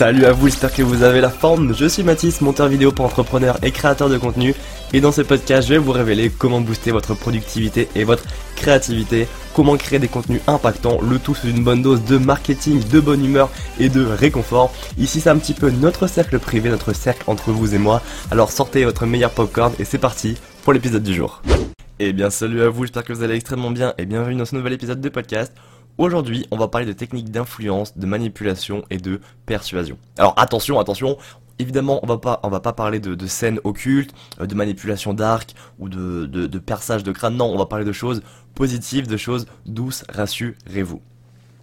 [0.00, 1.74] Salut à vous, j'espère que vous avez la forme.
[1.74, 4.54] Je suis Mathis, monteur vidéo pour entrepreneurs et créateur de contenu.
[4.94, 8.24] Et dans ce podcast, je vais vous révéler comment booster votre productivité et votre
[8.56, 12.98] créativité, comment créer des contenus impactants, le tout sous une bonne dose de marketing, de
[12.98, 14.72] bonne humeur et de réconfort.
[14.96, 18.00] Ici, c'est un petit peu notre cercle privé, notre cercle entre vous et moi.
[18.30, 21.42] Alors sortez votre meilleur popcorn et c'est parti pour l'épisode du jour.
[21.98, 24.54] Eh bien, salut à vous, j'espère que vous allez extrêmement bien et bienvenue dans ce
[24.54, 25.52] nouvel épisode de podcast.
[25.98, 29.98] Aujourd'hui, on va parler de techniques d'influence, de manipulation et de persuasion.
[30.16, 31.18] Alors attention, attention,
[31.58, 35.54] évidemment, on va pas, on va pas parler de, scènes occultes, euh, de manipulation d'arc
[35.78, 37.36] ou de, perçage de crâne.
[37.36, 38.22] Non, on va parler de choses
[38.54, 41.00] positives, de choses douces, rassurez-vous.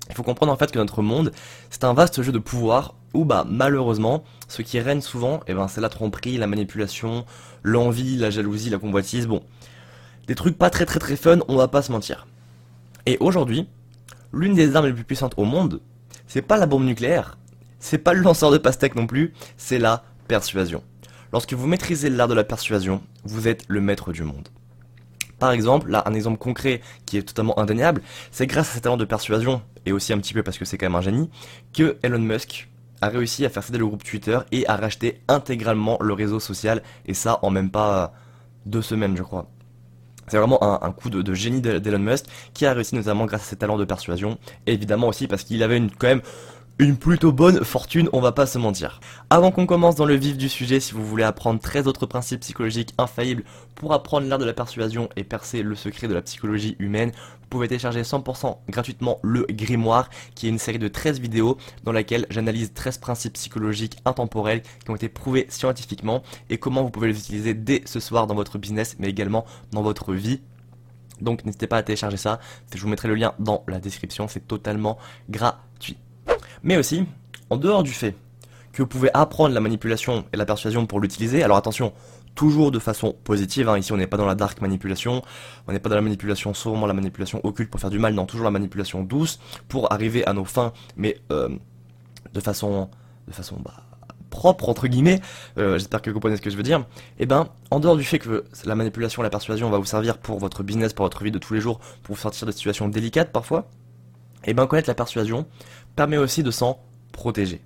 [0.09, 1.31] Il faut comprendre en fait que notre monde,
[1.69, 5.67] c'est un vaste jeu de pouvoir où bah malheureusement, ce qui règne souvent, eh ben,
[5.67, 7.25] c'est la tromperie, la manipulation,
[7.63, 9.27] l'envie, la jalousie, la convoitise.
[9.27, 9.41] Bon,
[10.27, 12.27] des trucs pas très très très fun, on va pas se mentir.
[13.05, 13.67] Et aujourd'hui,
[14.31, 15.81] l'une des armes les plus puissantes au monde,
[16.27, 17.37] c'est pas la bombe nucléaire,
[17.79, 20.83] c'est pas le lanceur de pastèque non plus, c'est la persuasion.
[21.33, 24.47] Lorsque vous maîtrisez l'art de la persuasion, vous êtes le maître du monde.
[25.39, 28.97] Par exemple, là, un exemple concret qui est totalement indéniable, c'est grâce à ses talents
[28.97, 31.29] de persuasion, et aussi un petit peu parce que c'est quand même un génie,
[31.73, 32.69] que Elon Musk
[33.01, 36.81] a réussi à faire céder le groupe Twitter et à racheter intégralement le réseau social,
[37.05, 38.13] et ça en même pas
[38.65, 39.47] deux semaines, je crois.
[40.27, 43.55] C'est vraiment un, coup de, génie d'Elon Musk qui a réussi notamment grâce à ses
[43.55, 46.21] talents de persuasion, et évidemment aussi parce qu'il avait une, quand même
[46.79, 48.99] une plutôt bonne fortune, on va pas se mentir.
[49.31, 52.41] Avant qu'on commence dans le vif du sujet, si vous voulez apprendre 13 autres principes
[52.41, 56.75] psychologiques infaillibles pour apprendre l'art de la persuasion et percer le secret de la psychologie
[56.77, 57.11] humaine,
[57.41, 61.91] vous pouvez télécharger 100% gratuitement le Grimoire, qui est une série de 13 vidéos dans
[61.91, 67.07] laquelle j'analyse 13 principes psychologiques intemporels qui ont été prouvés scientifiquement et comment vous pouvez
[67.07, 70.41] les utiliser dès ce soir dans votre business mais également dans votre vie.
[71.21, 72.39] Donc n'hésitez pas à télécharger ça,
[72.71, 75.97] je vous mettrai le lien dans la description, c'est totalement gratuit.
[76.63, 77.05] Mais aussi,
[77.49, 78.15] en dehors du fait
[78.73, 81.93] que vous pouvez apprendre la manipulation et la persuasion pour l'utiliser, alors attention,
[82.37, 83.77] toujours de façon positive, hein.
[83.77, 85.23] ici on n'est pas dans la dark manipulation,
[85.67, 88.25] on n'est pas dans la manipulation sûrement la manipulation occulte pour faire du mal, non,
[88.25, 91.49] toujours la manipulation douce pour arriver à nos fins, mais euh,
[92.33, 92.89] de façon,
[93.27, 93.83] de façon bah,
[94.29, 95.19] propre entre guillemets,
[95.57, 96.81] euh, j'espère que vous comprenez ce que je veux dire,
[97.17, 100.19] et eh ben en dehors du fait que la manipulation, la persuasion va vous servir
[100.19, 102.87] pour votre business, pour votre vie de tous les jours, pour vous sortir de situations
[102.87, 103.67] délicates parfois,
[104.45, 105.47] et eh ben connaître la persuasion
[105.97, 106.79] permet aussi de s'en
[107.11, 107.59] protéger.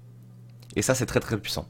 [0.78, 1.68] Et ça, c'est très très puissant.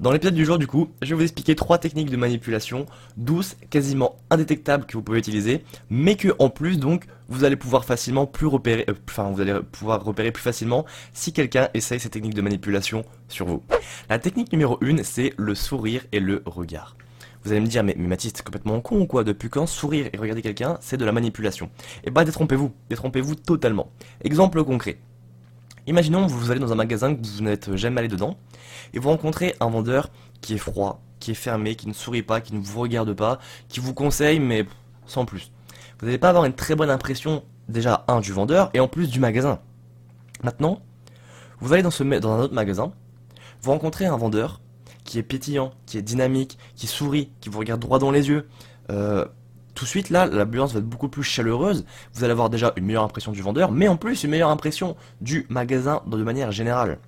[0.00, 2.84] Dans l'épisode du jour, du coup, je vais vous expliquer trois techniques de manipulation
[3.16, 7.84] douces, quasiment indétectables que vous pouvez utiliser, mais que en plus, donc, vous allez pouvoir
[7.84, 12.10] facilement plus repérer, euh, enfin, vous allez pouvoir repérer plus facilement si quelqu'un essaye ces
[12.10, 13.62] techniques de manipulation sur vous.
[14.08, 16.96] La technique numéro 1, c'est le sourire et le regard.
[17.44, 19.22] Vous allez me dire, mais, mais Mathis, c'est complètement con ou quoi?
[19.22, 21.70] Depuis quand sourire et regarder quelqu'un, c'est de la manipulation?
[22.02, 23.92] Eh bah, détrompez-vous, détrompez-vous totalement.
[24.24, 24.98] Exemple concret.
[25.86, 28.36] Imaginons que vous allez dans un magasin que vous n'êtes jamais allé dedans
[28.92, 30.10] et vous rencontrez un vendeur
[30.40, 33.38] qui est froid, qui est fermé, qui ne sourit pas, qui ne vous regarde pas,
[33.68, 34.66] qui vous conseille mais
[35.06, 35.50] sans plus.
[35.98, 39.08] Vous n'allez pas avoir une très bonne impression déjà un du vendeur et en plus
[39.08, 39.58] du magasin.
[40.42, 40.80] Maintenant,
[41.60, 42.92] vous allez dans, ce, dans un autre magasin,
[43.62, 44.60] vous rencontrez un vendeur
[45.04, 48.48] qui est pétillant, qui est dynamique, qui sourit, qui vous regarde droit dans les yeux,
[48.90, 49.24] euh,
[49.74, 51.84] tout de suite là, l'ambiance va être beaucoup plus chaleureuse.
[52.14, 54.96] Vous allez avoir déjà une meilleure impression du vendeur, mais en plus une meilleure impression
[55.20, 56.98] du magasin de manière générale.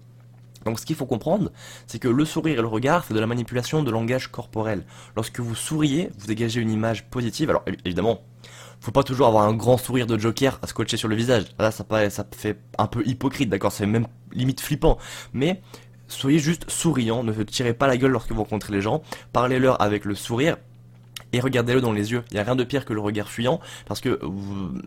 [0.64, 1.50] Donc ce qu'il faut comprendre,
[1.86, 4.84] c'est que le sourire et le regard, c'est de la manipulation de langage corporel.
[5.16, 7.50] Lorsque vous souriez, vous dégagez une image positive.
[7.50, 8.20] Alors évidemment,
[8.80, 11.44] faut pas toujours avoir un grand sourire de Joker à scotcher sur le visage.
[11.58, 14.98] Là, ça, ça fait un peu hypocrite, d'accord C'est même limite flippant.
[15.32, 15.62] Mais
[16.08, 19.02] soyez juste souriant, ne tirez pas la gueule lorsque vous rencontrez les gens.
[19.32, 20.56] Parlez-leur avec le sourire
[21.32, 22.24] et regardez-le dans les yeux.
[22.30, 24.18] Il n'y a rien de pire que le regard fuyant, parce que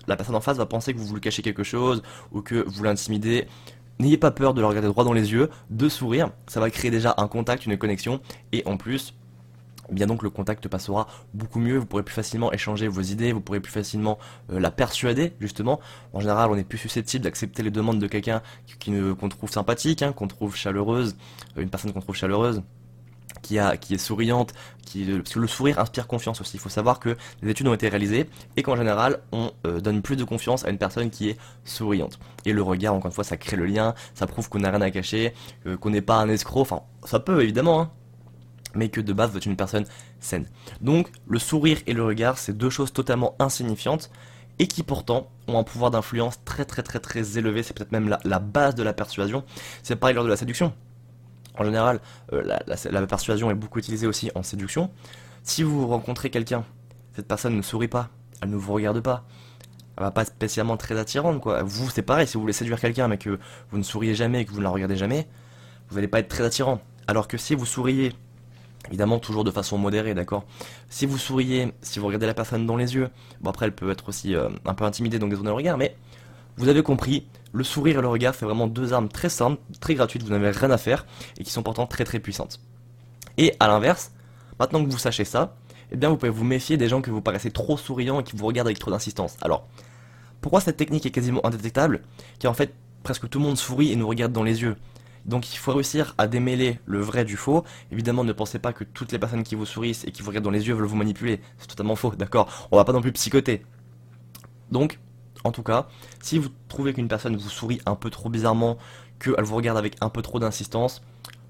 [0.08, 2.84] la personne en face va penser que vous voulez cacher quelque chose, ou que vous
[2.84, 3.48] l'intimidez.
[4.00, 6.92] N'ayez pas peur de le regarder droit dans les yeux, de sourire, ça va créer
[6.92, 8.20] déjà un contact, une connexion,
[8.52, 9.14] et en plus,
[9.90, 13.40] bien donc le contact passera beaucoup mieux, vous pourrez plus facilement échanger vos idées, vous
[13.40, 14.18] pourrez plus facilement
[14.52, 15.80] euh, la persuader justement.
[16.14, 18.42] En général, on est plus susceptible d'accepter les demandes de quelqu'un
[19.20, 21.16] qu'on trouve sympathique, hein, qu'on trouve chaleureuse,
[21.58, 22.64] euh, une personne qu'on trouve chaleureuse
[23.46, 24.54] qui, est souriante,
[24.86, 26.58] qui, parce que le sourire inspire confiance aussi.
[26.58, 30.02] Il faut savoir que les études ont été réalisées et qu'en général, on euh, donne
[30.02, 32.20] plus de confiance à une personne qui est souriante.
[32.46, 34.82] Et le regard, encore une fois, ça crée le lien, ça prouve qu'on n'a rien
[34.82, 35.34] à cacher,
[35.68, 37.92] euh, qu'on n'est pas un escroc, enfin, ça peut évidemment, hein,
[38.74, 39.86] mais que de base, vous êtes une personne
[40.20, 40.48] saine.
[40.82, 44.10] Donc, le sourire et le regard, c'est deux choses totalement insignifiantes
[44.58, 48.08] et qui pourtant ont un pouvoir d'influence très très très très élevé, c'est peut-être même
[48.08, 49.44] la, la, base de la persuasion.
[49.84, 50.74] C'est pareil lors de la séduction.
[51.58, 52.00] En général,
[52.34, 54.92] euh, la, persuasion est beaucoup utilisée aussi en séduction.
[55.44, 56.64] Si vous rencontrez quelqu'un,
[57.16, 58.10] cette personne ne sourit pas,
[58.42, 59.26] elle ne vous regarde pas,
[59.98, 61.64] elle va pas spécialement très attirante quoi.
[61.64, 64.46] Vous c'est pareil, si vous voulez séduire quelqu'un mais que vous ne souriez jamais et
[64.46, 65.28] que vous ne la regardez jamais,
[65.90, 66.82] vous n'allez pas être très attirant.
[67.08, 68.14] Alors que si vous souriez,
[68.88, 70.46] évidemment toujours de façon modérée, d'accord
[70.90, 73.10] Si vous souriez, si vous regardez la personne dans les yeux,
[73.42, 75.96] bon après elle peut être aussi euh, un peu intimidée donc détourner le regard, mais
[76.58, 79.96] vous avez compris, le sourire et le regard fait vraiment deux armes très simples, très
[79.96, 81.06] gratuites, vous n'avez rien à faire
[81.38, 82.60] et qui sont pourtant très très puissantes.
[83.38, 84.12] Et à l'inverse,
[84.60, 85.56] maintenant que vous sachez ça,
[85.92, 88.36] eh bien vous pouvez vous méfier des gens que vous paraissez trop souriants et qui
[88.36, 89.38] vous regardent avec trop d'insistance.
[89.42, 89.68] Alors,
[90.42, 92.02] pourquoi cette technique est quasiment indétectable?
[92.40, 92.74] Car en fait,
[93.04, 94.76] presque tout le monde sourit et nous regarde dans les yeux.
[95.26, 97.64] Donc il faut réussir à démêler le vrai du faux.
[97.92, 100.46] Évidemment, ne pensez pas que toutes les personnes qui vous sourient et qui vous regardent
[100.46, 101.42] dans les yeux veulent vous manipuler.
[101.58, 102.70] C'est totalement faux, d'accord?
[102.72, 103.66] On va pas non plus psychoter.
[104.72, 105.00] Donc,
[105.46, 105.88] en tout cas,
[106.22, 108.78] si vous trouvez qu'une personne vous sourit un peu trop bizarrement,
[109.20, 111.02] qu'elle vous regarde avec un peu trop d'insistance,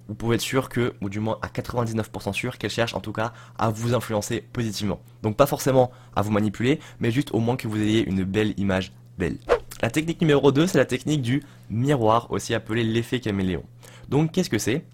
[0.07, 3.13] vous pouvez être sûr que, ou du moins à 99% sûr, qu'elle cherche en tout
[3.13, 4.99] cas à vous influencer positivement.
[5.23, 8.53] Donc pas forcément à vous manipuler, mais juste au moins que vous ayez une belle
[8.57, 9.37] image belle.
[9.81, 13.63] La technique numéro 2, c'est la technique du miroir, aussi appelé l'effet caméléon.
[14.09, 14.85] Donc qu'est-ce que c'est?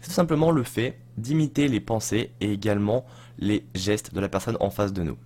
[0.00, 3.06] C'est tout simplement le fait d'imiter les pensées et également
[3.38, 5.16] les gestes de la personne en face de nous.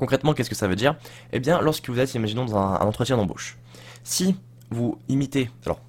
[0.00, 0.96] Concrètement, qu'est-ce que ça veut dire?
[1.30, 3.58] Eh bien, lorsque vous êtes, imaginons, dans un, entretien d'embauche,
[4.02, 4.34] si
[4.70, 5.82] vous imitez, alors,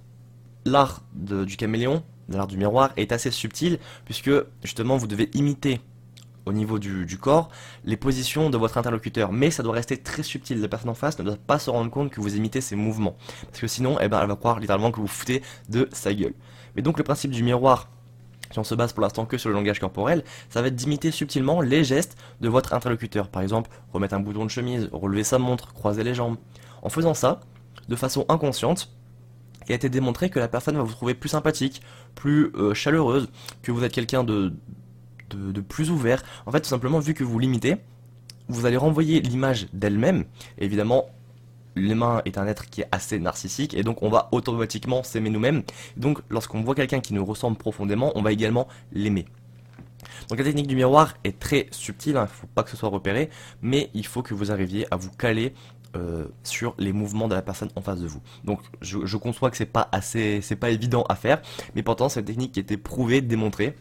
[0.65, 4.29] l'art du caméléon, l'art du miroir est assez subtil, puisque
[4.63, 5.79] justement vous devez imiter
[6.45, 7.51] au niveau du, corps
[7.85, 9.31] les positions de votre interlocuteur.
[9.31, 10.59] Mais ça doit rester très subtil.
[10.59, 13.15] La personne en face ne doit pas se rendre compte que vous imitez ses mouvements.
[13.45, 16.33] Parce que sinon, eh ben, elle va croire littéralement que vous foutez de sa gueule.
[16.75, 17.87] Mais donc le principe du miroir,
[18.51, 21.12] si on se base pour l'instant que sur le langage corporel, ça va être d'imiter
[21.12, 23.30] subtilement les gestes de votre interlocuteur.
[23.30, 26.38] Par exemple, remettre un bouton de chemise, relever sa montre, croiser les jambes.
[26.81, 27.42] En faisant ça,
[27.88, 28.92] de façon inconsciente,
[29.68, 31.81] il a été démontré que la personne va vous trouver plus sympathique,
[32.15, 33.30] plus euh, chaleureuse,
[33.62, 34.54] que vous êtes quelqu'un de,
[35.30, 36.24] de, plus ouvert.
[36.45, 37.77] En fait, tout simplement, vu que vous limitez,
[38.50, 40.25] vous allez renvoyer l'image d'elle-même.
[40.57, 41.06] Évidemment,
[41.75, 45.63] l'humain est un être qui est assez narcissique et donc on va automatiquement s'aimer nous-mêmes.
[45.97, 49.25] Donc lorsqu'on voit quelqu'un qui nous ressemble profondément, on va également l'aimer.
[50.29, 52.77] Donc la technique du miroir est très subtile, il hein, ne faut pas que ce
[52.77, 53.29] soit repéré,
[53.62, 55.53] mais il faut que vous arriviez à vous caler
[55.95, 58.21] euh, sur les mouvements de la personne en face de vous.
[58.45, 61.41] Donc je, conçois que c'est pas assez, c'est pas évident à faire,
[61.75, 63.75] mais pourtant c'est une technique qui a été prouvée, démontrée,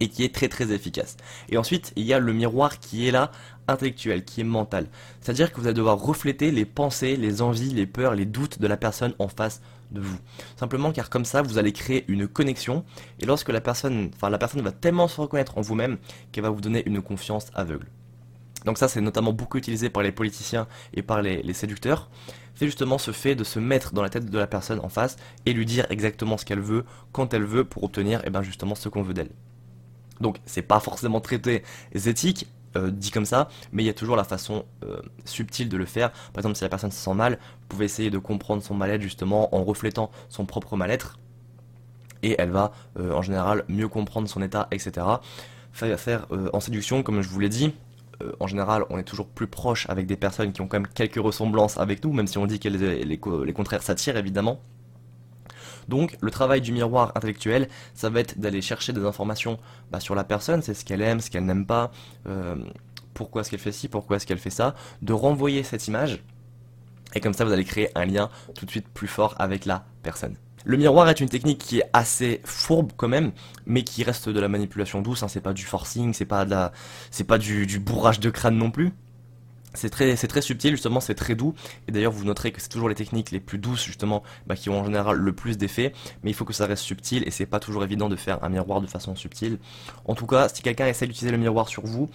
[0.00, 1.16] et qui est très très efficace.
[1.48, 3.30] Et ensuite, il y a le miroir qui est là,
[3.66, 4.88] intellectuel, qui est mental.
[5.20, 8.66] C'est-à-dire que vous allez devoir refléter les pensées, les envies, les peurs, les doutes de
[8.66, 9.60] la personne en face
[9.90, 10.18] de vous.
[10.56, 12.84] Simplement car comme ça, vous allez créer une connexion
[13.20, 15.98] et lorsque la personne, enfin la personne va tellement se reconnaître en vous-même
[16.32, 17.86] qu'elle va vous donner une confiance aveugle.
[18.64, 22.10] Donc ça, c'est notamment beaucoup utilisé par les politiciens et par les, séducteurs.
[22.54, 25.16] C'est justement ce fait de se mettre dans la tête de la personne en face
[25.46, 28.74] et lui dire exactement ce qu'elle veut, quand elle veut, pour obtenir eh ben, justement
[28.74, 29.30] ce qu'on veut d'elle.
[30.20, 31.62] Donc c'est pas forcément traité
[31.92, 35.76] éthique, euh, dit comme ça, mais il y a toujours la façon euh, subtile de
[35.76, 36.10] le faire.
[36.10, 39.00] Par exemple, si la personne se sent mal, vous pouvez essayer de comprendre son mal-être
[39.00, 41.18] justement en reflétant son propre mal-être,
[42.22, 45.06] et elle va euh, en général mieux comprendre son état, etc.
[45.72, 47.72] Faire en séduction, comme je vous l'ai dit,
[48.40, 51.22] en général, on est toujours plus proche avec des personnes qui ont quand même quelques
[51.22, 54.60] ressemblances avec nous, même si on dit que les contraires s'attirent évidemment.
[55.88, 59.58] Donc le travail du miroir intellectuel, ça va être d'aller chercher des informations
[59.90, 61.90] bah, sur la personne, c'est ce qu'elle aime, ce qu'elle n'aime pas,
[62.26, 62.56] euh,
[63.14, 66.22] pourquoi est-ce qu'elle fait ci, pourquoi est-ce qu'elle fait ça, de renvoyer cette image,
[67.14, 69.84] et comme ça vous allez créer un lien tout de suite plus fort avec la
[70.02, 70.36] personne.
[70.64, 73.32] Le miroir est une technique qui est assez fourbe quand même,
[73.64, 75.22] mais qui reste de la manipulation douce.
[75.22, 78.92] Hein, c'est pas du forcing, c'est pas pas du bourrage de crâne non plus.
[79.74, 81.54] C'est très, très subtil, justement, c'est très doux.
[81.86, 84.70] Et d'ailleurs, vous noterez que c'est toujours les techniques les plus douces, justement, bah, qui
[84.70, 85.92] ont en général le plus d'effet.
[86.22, 88.48] Mais il faut que ça reste subtil et c'est pas toujours évident de faire un
[88.48, 89.58] miroir de façon subtile.
[90.06, 92.08] En tout cas, si quelqu'un essaie d'utiliser le miroir sur vous,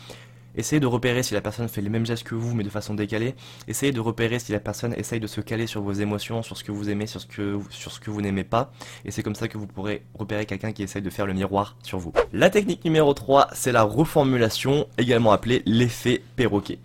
[0.56, 2.96] essayez de repérer si la personne fait les mêmes gestes que vous, mais de façon
[2.96, 3.36] décalée.
[3.68, 6.64] Essayez de repérer si la personne essaye de se caler sur vos émotions, sur ce
[6.64, 8.72] que vous aimez, sur ce que, sur ce que vous n'aimez pas.
[9.06, 11.78] Et c'est comme ça que vous pourrez repérer quelqu'un qui essaye de faire le miroir
[11.84, 12.14] sur vous.
[12.32, 16.80] La technique numéro 3, c'est la reformulation, également appelée l'effet perroquet.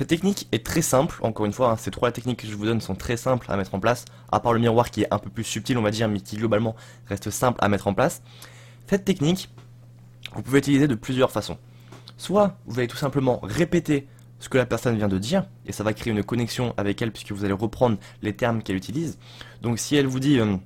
[0.00, 2.64] Cette technique est très simple, encore une fois, hein, ces trois techniques que je vous
[2.64, 5.18] donne sont très simples à mettre en place, à part le miroir qui est un
[5.18, 6.74] peu plus subtil on va dire, mais qui globalement
[7.06, 8.22] reste simple à mettre en place.
[8.86, 9.50] Cette technique,
[10.34, 11.58] vous pouvez l'utiliser de plusieurs façons.
[12.16, 15.84] Soit vous allez tout simplement répéter ce que la personne vient de dire, et ça
[15.84, 19.18] va créer une connexion avec elle puisque vous allez reprendre les termes qu'elle utilise.
[19.60, 20.56] Donc si elle vous dit euh,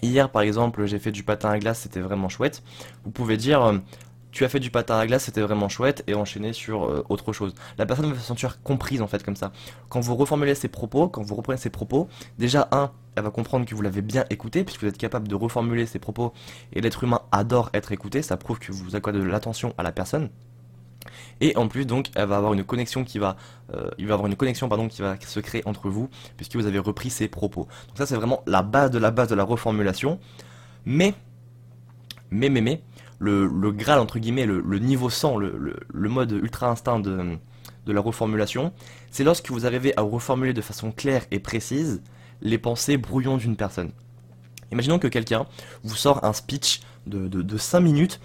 [0.00, 2.62] hier par exemple j'ai fait du patin à glace, c'était vraiment chouette,
[3.04, 3.78] vous pouvez dire euh,
[4.34, 7.32] tu as fait du patin à glace, c'était vraiment chouette, et enchaîner sur euh, autre
[7.32, 7.54] chose.
[7.78, 9.52] La personne va se sentir comprise en fait comme ça.
[9.88, 13.64] Quand vous reformulez ses propos, quand vous reprenez ses propos, déjà un, elle va comprendre
[13.64, 16.32] que vous l'avez bien écouté, puisque vous êtes capable de reformuler ses propos,
[16.72, 19.92] et l'être humain adore être écouté, ça prouve que vous accordez de l'attention à la
[19.92, 20.30] personne.
[21.40, 23.36] Et en plus donc elle va avoir une connexion qui va
[23.74, 26.66] euh, il va avoir une connexion pardon qui va se créer entre vous puisque vous
[26.66, 27.68] avez repris ses propos.
[27.88, 30.18] Donc ça c'est vraiment la base de la base de la reformulation.
[30.86, 31.14] Mais
[32.30, 32.82] Mais, mais, mais,
[33.24, 37.38] le, Graal, entre guillemets, le, niveau 100, le, mode ultra instinct de,
[37.86, 38.72] la reformulation,
[39.10, 42.02] c'est lorsque vous arrivez à reformuler de façon claire et précise
[42.40, 43.92] les pensées brouillons d'une personne.
[44.72, 45.46] Imaginons que quelqu'un
[45.82, 48.20] vous sort un speech de, de, 5 minutes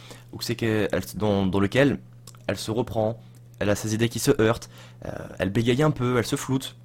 [1.16, 2.00] dans, dans lequel
[2.48, 3.20] elle se reprend,
[3.60, 4.70] elle a ses idées qui se heurtent,
[5.06, 6.76] euh, elle bégaye un peu, elle se floute,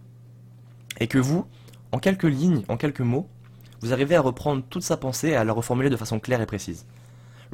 [1.00, 1.46] et que vous,
[1.92, 3.28] en quelques lignes, en quelques mots,
[3.80, 6.46] vous arrivez à reprendre toute sa pensée et à la reformuler de façon claire et
[6.46, 6.86] précise.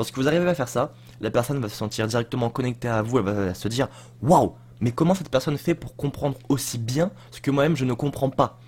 [0.01, 3.19] Lorsque vous arrivez à faire ça, la personne va se sentir directement connectée à vous,
[3.19, 3.89] elle va se dire
[4.23, 7.93] Waouh, mais comment cette personne fait pour comprendre aussi bien ce que moi-même je ne
[7.93, 8.59] comprends pas?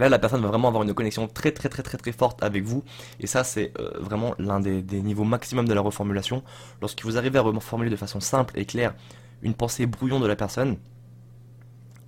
[0.00, 2.64] Là, la personne va vraiment avoir une connexion très très très très très forte avec
[2.64, 2.82] vous.
[3.20, 6.42] Et ça, c'est euh, vraiment l'un des, des, niveaux maximum de la reformulation.
[6.80, 8.94] Lorsque vous arrivez à reformuler de façon simple et claire
[9.42, 10.78] une pensée brouillon de la personne,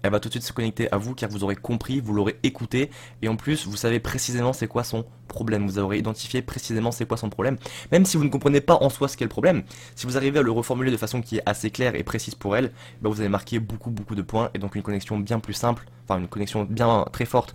[0.02, 2.38] elle va tout de suite se connecter à vous car vous aurez compris, vous l'aurez
[2.42, 2.90] écouté
[3.22, 5.66] et en plus vous savez précisément c'est quoi son problème.
[5.66, 7.56] Vous aurez identifié précisément c'est quoi son problème.
[7.90, 9.62] Même si vous ne comprenez pas en soi ce qu'est le problème,
[9.94, 12.56] si vous arrivez à le reformuler de façon qui est assez claire et précise pour
[12.56, 15.54] elle, bah, vous allez marquer beaucoup beaucoup de points et donc une connexion bien plus
[15.54, 17.54] simple, enfin une connexion bien très forte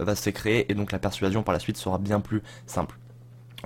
[0.00, 2.98] euh, va se créer et donc la persuasion par la suite sera bien plus simple.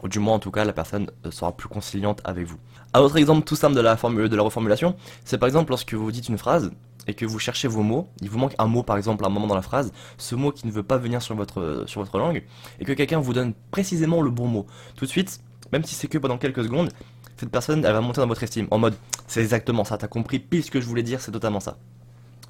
[0.02, 2.58] Ou du moins en tout cas la personne euh, sera plus conciliante avec vous.
[2.94, 5.94] Un autre exemple tout simple de la formule de la reformulation, c'est par exemple lorsque
[5.94, 6.70] vous dites une phrase
[7.08, 9.30] et que vous cherchez vos mots, il vous manque un mot par exemple à un
[9.30, 12.44] moment dans la phrase, ce mot qui ne veut pas venir sur votre, langue,
[12.78, 14.66] et que quelqu'un vous donne précisément le bon mot.
[14.94, 15.40] Tout de suite,
[15.72, 16.90] même si c'est que pendant quelques secondes,
[17.36, 18.94] cette personne elle va monter dans votre estime en mode
[19.26, 21.78] c'est exactement ça, t'as compris pile ce que je voulais dire, c'est totalement ça.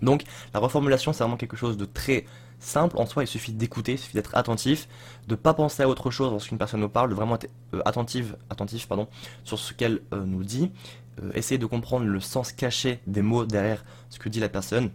[0.02, 2.26] Donc la reformulation c'est vraiment quelque chose de très
[2.58, 4.88] simple en soi, il suffit d'écouter, il suffit d'être attentif,
[5.28, 8.36] de pas penser à autre chose lorsqu'une personne nous parle, de vraiment être euh, attentive,
[8.50, 9.06] attentif pardon,
[9.44, 10.72] sur ce qu'elle euh, nous dit,
[11.22, 14.90] euh, essayer de comprendre le sens caché des mots derrière ce que dit la personne.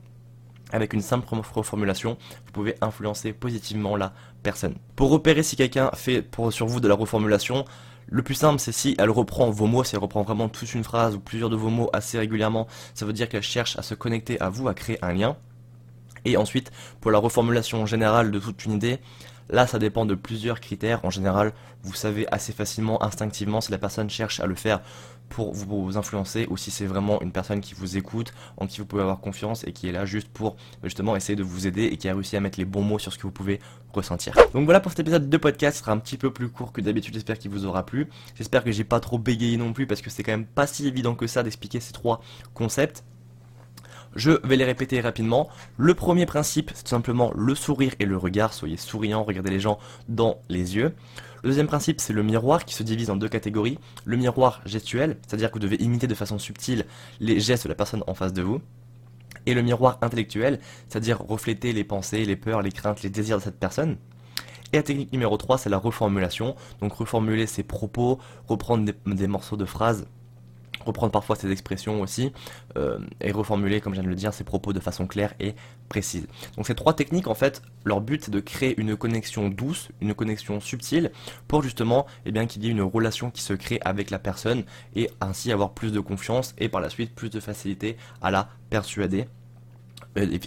[0.71, 4.75] Avec une simple reformulation, vous pouvez influencer positivement la personne.
[4.95, 7.65] Pour repérer si quelqu'un fait sur vous de la reformulation,
[8.07, 10.83] le plus simple, c'est si elle reprend vos mots, si elle reprend vraiment toute une
[10.83, 13.95] phrase ou plusieurs de vos mots assez régulièrement, ça veut dire qu'elle cherche à se
[13.95, 15.37] connecter à vous, à créer un lien.
[16.25, 18.99] Et ensuite, pour la reformulation générale de toute une idée,
[19.49, 21.03] là ça dépend de plusieurs critères.
[21.03, 21.53] En général,
[21.83, 24.81] vous savez assez facilement, instinctivement, si la personne cherche à le faire
[25.29, 28.85] pour vous influencer ou si c'est vraiment une personne qui vous écoute, en qui vous
[28.85, 31.97] pouvez avoir confiance et qui est là juste pour justement essayer de vous aider et
[31.97, 33.59] qui a réussi à mettre les bons mots sur ce que vous pouvez
[33.93, 34.35] ressentir.
[34.53, 37.13] Donc voilà pour cet épisode de podcast, sera un petit peu plus court que d'habitude,
[37.13, 38.09] j'espère qu'il vous aura plu.
[38.35, 40.87] J'espère que j'ai pas trop bégayé non plus parce que c'est quand même pas si
[40.87, 42.21] évident que ça d'expliquer ces trois
[42.53, 43.03] concepts.
[44.15, 45.49] Je vais les répéter rapidement.
[45.77, 48.53] Le premier principe, c'est tout simplement le sourire et le regard.
[48.53, 50.93] Soyez souriant, regardez les gens dans les yeux.
[51.41, 53.79] Le deuxième principe, c'est le miroir qui se divise en deux catégories.
[54.05, 56.85] Le miroir gestuel, c'est-à-dire que vous devez imiter de façon subtile
[57.19, 58.61] les gestes de la personne en face de vous.
[59.45, 63.43] Et le miroir intellectuel, c'est-à-dire refléter les pensées, les peurs, les craintes, les désirs de
[63.43, 63.97] cette personne.
[64.73, 66.55] Et la technique numéro 3, c'est la reformulation.
[66.81, 70.07] Donc reformuler ses propos, reprendre des, morceaux de phrases
[70.85, 72.31] reprendre parfois ses expressions aussi,
[72.77, 75.55] euh, et reformuler, comme je viens de le dire, ses propos de façon claire et
[75.89, 76.27] précise.
[76.55, 80.13] Donc ces trois techniques, en fait, leur but c'est de créer une connexion douce, une
[80.13, 81.11] connexion subtile,
[81.47, 84.63] pour justement, eh qu'il y ait une relation qui se crée avec la personne,
[84.95, 88.49] et ainsi avoir plus de confiance, et par la suite plus de facilité à la
[88.69, 89.27] persuader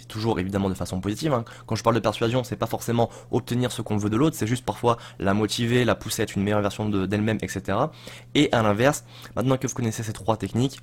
[0.07, 1.33] toujours évidemment de façon positive.
[1.33, 1.45] Hein.
[1.65, 4.47] Quand je parle de persuasion, c'est pas forcément obtenir ce qu'on veut de l'autre, c'est
[4.47, 7.77] juste parfois la motiver, la pousser à être une meilleure version d'elle-même, etc.
[8.35, 9.03] Et à l'inverse,
[9.35, 10.79] maintenant que vous connaissez ces trois techniques,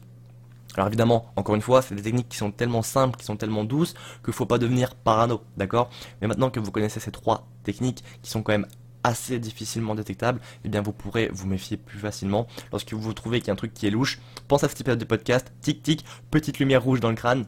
[0.76, 3.64] alors évidemment, encore une fois, c'est des techniques qui sont tellement simples, qui sont tellement
[3.64, 5.88] douces, qu'il faut pas devenir parano, d'accord?
[6.20, 8.66] Mais maintenant que vous connaissez ces trois techniques qui sont quand même
[9.04, 12.48] assez difficilement détectables, eh bien vous pourrez vous méfier plus facilement.
[12.72, 14.98] Lorsque vous trouvez qu'il y a un truc qui est louche, pensez à cet épisode
[14.98, 17.46] de podcast, tic tic, petite lumière rouge dans le crâne,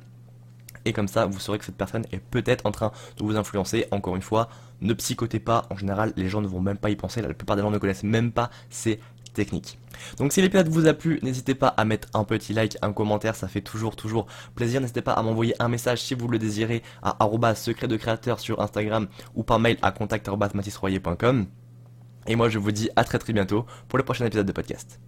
[0.86, 3.86] et comme ça vous saurez que cette personne est peut-être en train de vous influencer.
[3.90, 4.48] Encore une fois,
[4.80, 7.56] ne psychotez pas, en général les gens ne vont même pas y penser, la plupart
[7.56, 9.00] des gens ne connaissent même pas ces
[9.34, 9.78] techniques.
[10.18, 13.34] Donc si l'épisode vous a plu, n'hésitez pas à mettre un petit like, un commentaire,
[13.36, 14.80] ça fait toujours toujours plaisir.
[14.80, 18.60] N'hésitez pas à m'envoyer un message si vous le désirez à secret de créateur sur
[18.60, 21.46] Instagram ou par mail à contact.matisroyer.com.
[22.26, 25.00] Et moi je vous dis à très très bientôt pour le prochain épisode de podcast.